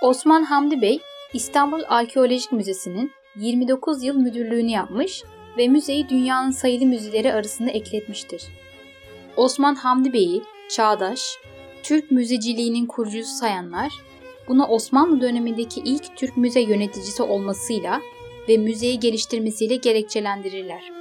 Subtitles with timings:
[0.00, 1.00] Osman Hamdi Bey,
[1.34, 5.22] İstanbul Arkeolojik Müzesi'nin 29 yıl müdürlüğünü yapmış
[5.56, 8.42] ve müzeyi dünyanın sayılı müzeleri arasında ekletmiştir.
[9.36, 11.38] Osman Hamdi Bey'i çağdaş,
[11.82, 13.92] Türk müzeciliğinin kurucusu sayanlar,
[14.48, 18.00] buna Osmanlı dönemindeki ilk Türk müze yöneticisi olmasıyla
[18.48, 20.99] ve müzeyi geliştirmesiyle gerekçelendirirler.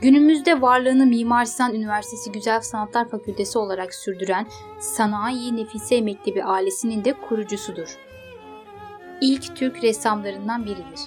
[0.00, 4.46] Günümüzde varlığını Mimar Sinan Üniversitesi Güzel Sanatlar Fakültesi olarak sürdüren
[4.78, 7.96] Sanayi Nefise Mektebi ailesinin de kurucusudur.
[9.20, 11.00] İlk Türk ressamlarından biridir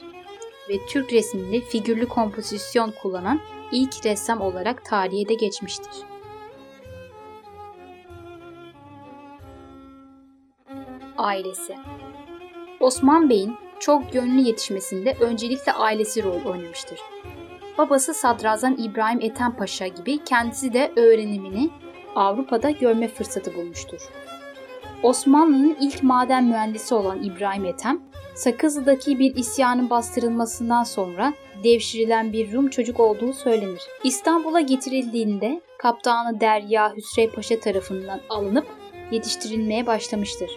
[0.69, 3.39] ve Türk resminde figürlü kompozisyon kullanan
[3.71, 5.93] ilk ressam olarak tarihe de geçmiştir.
[11.17, 11.75] Ailesi
[12.79, 16.99] Osman Bey'in çok yönlü yetişmesinde öncelikle ailesi rol oynamıştır.
[17.77, 21.69] Babası Sadrazam İbrahim Ethem Paşa gibi kendisi de öğrenimini
[22.15, 24.01] Avrupa'da görme fırsatı bulmuştur.
[25.03, 28.01] Osmanlı'nın ilk maden mühendisi olan İbrahim Ethem,
[28.35, 31.33] Sakızlı'daki bir isyanın bastırılmasından sonra
[31.63, 33.81] devşirilen bir Rum çocuk olduğu söylenir.
[34.03, 38.67] İstanbul'a getirildiğinde kaptanı Derya Hüsrev Paşa tarafından alınıp
[39.11, 40.49] yetiştirilmeye başlamıştır.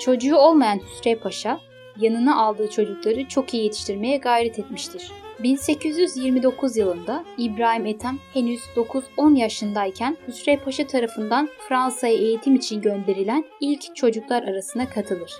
[0.00, 1.60] Çocuğu olmayan Hüsrev Paşa,
[1.96, 5.12] yanına aldığı çocukları çok iyi yetiştirmeye gayret etmiştir.
[5.42, 13.96] 1829 yılında İbrahim Ethem henüz 9-10 yaşındayken Hüsrev Paşa tarafından Fransa'ya eğitim için gönderilen ilk
[13.96, 15.32] çocuklar arasına katılır.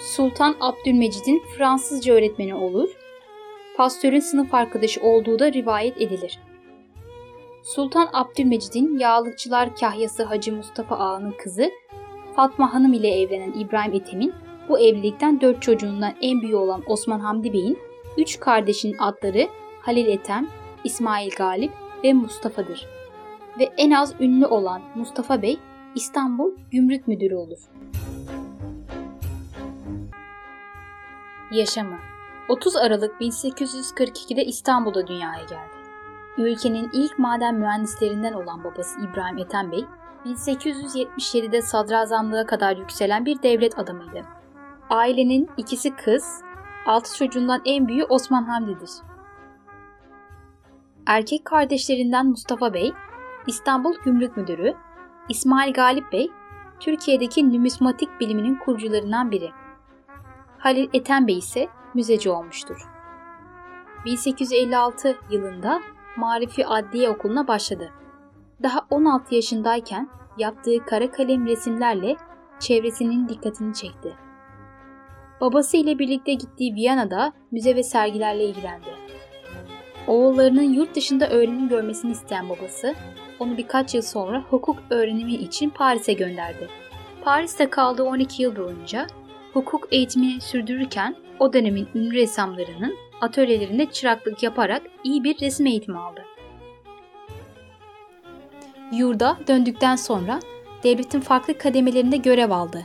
[0.00, 2.88] Sultan Abdülmecid'in Fransızca öğretmeni olur,
[3.76, 6.38] Pasteur'ün sınıf arkadaşı olduğu da rivayet edilir.
[7.62, 11.70] Sultan Abdülmecid'in yağlıkçılar kahyası Hacı Mustafa Ağa'nın kızı
[12.36, 14.34] Fatma Hanım ile evlenen İbrahim Ethem'in
[14.68, 17.78] bu evlilikten dört çocuğundan en büyüğü olan Osman Hamdi Bey'in
[18.18, 19.48] üç kardeşinin adları
[19.80, 20.48] Halil Ethem,
[20.84, 21.72] İsmail Galip
[22.04, 22.86] ve Mustafa'dır.
[23.58, 25.58] Ve en az ünlü olan Mustafa Bey
[25.94, 27.58] İstanbul Gümrük Müdürü olur.
[31.52, 31.98] Yaşamı
[32.48, 35.74] 30 Aralık 1842'de İstanbul'da dünyaya geldi.
[36.38, 39.84] Ülkenin ilk maden mühendislerinden olan babası İbrahim Ethem Bey,
[40.26, 44.22] 1877'de sadrazamlığa kadar yükselen bir devlet adamıydı.
[44.90, 46.42] Ailenin ikisi kız,
[46.86, 48.90] altı çocuğundan en büyüğü Osman Hamdi'dir.
[51.06, 52.92] Erkek kardeşlerinden Mustafa Bey,
[53.46, 54.74] İstanbul Gümrük Müdürü,
[55.28, 56.30] İsmail Galip Bey,
[56.80, 59.50] Türkiye'deki numismatik biliminin kurucularından biri.
[60.58, 62.88] Halil Ethem Bey ise müzeci olmuştur.
[64.04, 65.80] 1856 yılında
[66.16, 67.92] Marifi Adliye Okulu'na başladı.
[68.62, 70.08] Daha 16 yaşındayken
[70.38, 72.16] yaptığı kara kalem resimlerle
[72.60, 74.23] çevresinin dikkatini çekti.
[75.44, 78.88] Babası ile birlikte gittiği Viyana'da müze ve sergilerle ilgilendi.
[80.06, 82.94] Oğullarının yurt dışında öğrenim görmesini isteyen babası,
[83.38, 86.68] onu birkaç yıl sonra hukuk öğrenimi için Paris'e gönderdi.
[87.24, 89.06] Paris'te kaldığı 12 yıl boyunca
[89.52, 96.22] hukuk eğitimini sürdürürken o dönemin ünlü ressamlarının atölyelerinde çıraklık yaparak iyi bir resim eğitimi aldı.
[98.92, 100.40] Yurda döndükten sonra
[100.84, 102.84] devletin farklı kademelerinde görev aldı.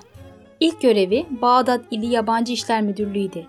[0.59, 3.45] İlk görevi Bağdat İli Yabancı İşler Müdürlüğü'ydü.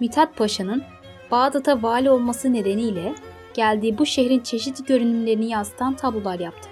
[0.00, 0.82] Mithat Paşa'nın
[1.30, 3.14] Bağdat'a vali olması nedeniyle
[3.54, 6.68] geldiği bu şehrin çeşitli görünümlerini yansıtan tablolar yaptı.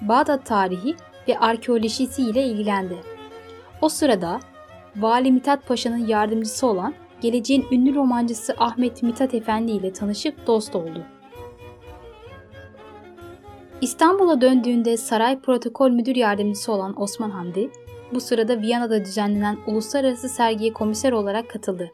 [0.00, 0.94] Bağdat tarihi
[1.28, 2.96] ve arkeolojisi ile ilgilendi.
[3.82, 4.40] O sırada
[4.96, 11.02] Vali Mithat Paşa'nın yardımcısı olan geleceğin ünlü romancısı Ahmet Mithat Efendi ile tanışıp dost oldu.
[13.80, 17.70] İstanbul'a döndüğünde saray protokol müdür yardımcısı olan Osman Hamdi,
[18.14, 21.90] bu sırada Viyana'da düzenlenen uluslararası sergiye komiser olarak katıldı.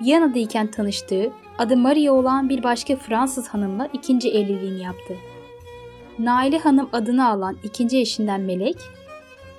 [0.00, 5.14] Viyana'dayken tanıştığı, adı Maria olan bir başka Fransız hanımla ikinci evliliğini yaptı.
[6.18, 8.76] Naile Hanım adını alan ikinci eşinden Melek,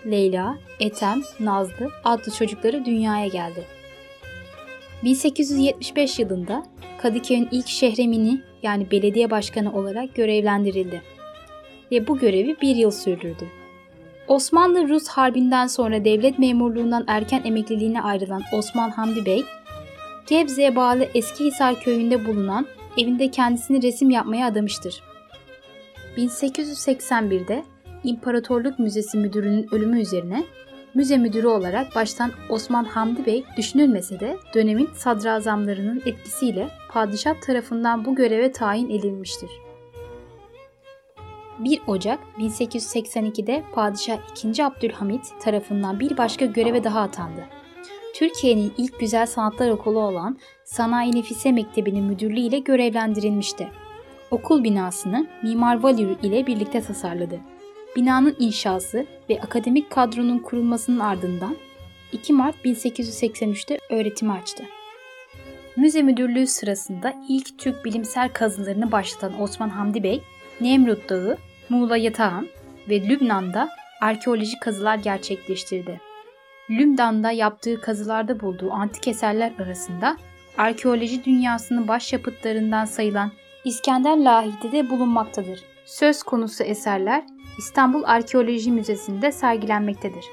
[0.06, 3.64] Leyla, Etem, Nazlı adlı çocukları dünyaya geldi.
[5.04, 6.64] 1875 yılında
[6.98, 11.02] Kadıköy'ün ilk şehremini yani belediye başkanı olarak görevlendirildi
[11.92, 13.59] ve bu görevi bir yıl sürdürdü.
[14.30, 19.46] Osmanlı-Rus Harbi'nden sonra devlet memurluğundan erken emekliliğine ayrılan Osman Hamdi Bey,
[20.28, 22.68] Gebze'ye bağlı Eskihisar köyünde bulunan
[22.98, 25.04] evinde kendisini resim yapmaya adamıştır.
[26.18, 27.64] 1881'de
[28.04, 30.44] İmparatorluk Müzesi Müdürü'nün ölümü üzerine
[30.94, 38.16] müze müdürü olarak baştan Osman Hamdi Bey düşünülmese de dönemin sadrazamlarının etkisiyle padişah tarafından bu
[38.16, 39.50] göreve tayin edilmiştir.
[41.60, 44.64] 1 Ocak 1882'de Padişah II.
[44.64, 47.46] Abdülhamit tarafından bir başka göreve daha atandı.
[48.16, 53.68] Türkiye'nin ilk güzel sanatlar okulu olan Sanayi Nefise Mektebi'nin müdürlüğü ile görevlendirilmişti.
[54.32, 57.40] Okul binasını Mimar Valür ile birlikte tasarladı.
[57.96, 61.56] Binanın inşası ve akademik kadronun kurulmasının ardından
[62.12, 64.64] 2 Mart 1883'te öğretimi açtı.
[65.76, 70.22] Müze müdürlüğü sırasında ilk Türk bilimsel kazılarını başlatan Osman Hamdi Bey,
[70.62, 71.38] Nemrut Dağı,
[71.70, 72.48] Muğla Yatağan
[72.90, 73.70] ve Lübnan'da
[74.02, 76.02] arkeolojik kazılar gerçekleştirdi.
[76.70, 80.18] Lübnan'da yaptığı kazılarda bulduğu antik eserler arasında
[80.58, 83.32] arkeoloji dünyasının başyapıtlarından sayılan
[83.66, 85.60] İskender Lahide de bulunmaktadır.
[85.86, 87.24] Söz konusu eserler
[87.58, 90.26] İstanbul Arkeoloji Müzesi'nde sergilenmektedir.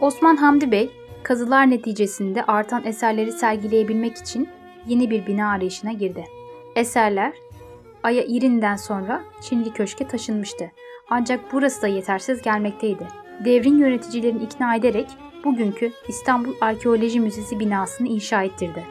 [0.00, 0.90] Osman Hamdi Bey,
[1.22, 4.48] kazılar neticesinde artan eserleri sergileyebilmek için
[4.86, 6.24] yeni bir bina arayışına girdi.
[6.76, 7.32] Eserler
[8.02, 10.70] Aya İrin'den sonra Çinli Köşk'e taşınmıştı.
[11.10, 13.06] Ancak burası da yetersiz gelmekteydi.
[13.44, 15.06] Devrin yöneticilerini ikna ederek
[15.44, 18.84] bugünkü İstanbul Arkeoloji Müzesi binasını inşa ettirdi.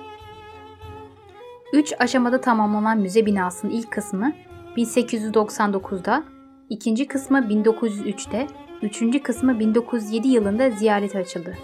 [1.74, 4.34] Üç aşamada tamamlanan müze binasının ilk kısmı
[4.78, 6.24] 1899'da,
[6.70, 8.48] ikinci kısmı 1903'te,
[8.82, 11.58] üçüncü kısmı 1907 yılında ziyarete açıldı.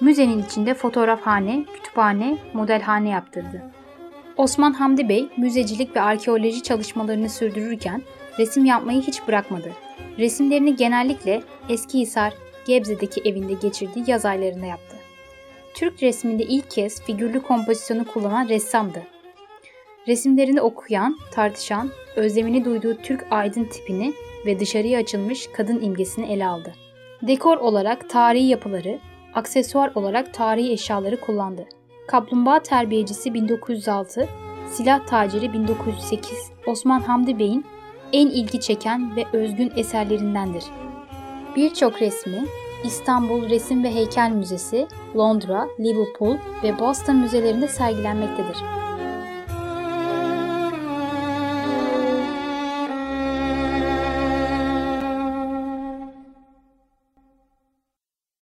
[0.00, 3.62] Müzenin içinde fotoğrafhane, kütüphane, modelhane yaptırdı.
[4.36, 8.02] Osman Hamdi Bey müzecilik ve arkeoloji çalışmalarını sürdürürken
[8.38, 9.72] resim yapmayı hiç bırakmadı.
[10.18, 12.32] Resimlerini genellikle Eskihisar,
[12.66, 14.96] Gebze'deki evinde geçirdiği yaz aylarında yaptı.
[15.74, 19.02] Türk resminde ilk kez figürlü kompozisyonu kullanan ressamdı.
[20.08, 24.12] Resimlerini okuyan, tartışan, özlemini duyduğu Türk aydın tipini
[24.46, 26.74] ve dışarıya açılmış kadın imgesini ele aldı.
[27.22, 28.98] Dekor olarak tarihi yapıları,
[29.34, 31.66] aksesuar olarak tarihi eşyaları kullandı.
[32.06, 34.28] Kaplumbağa Terbiyecisi 1906,
[34.70, 37.64] Silah Taciri 1908 Osman Hamdi Bey'in
[38.12, 40.64] en ilgi çeken ve özgün eserlerindendir.
[41.56, 42.44] Birçok resmi
[42.84, 44.86] İstanbul Resim ve Heykel Müzesi,
[45.16, 48.56] Londra, Liverpool ve Boston müzelerinde sergilenmektedir.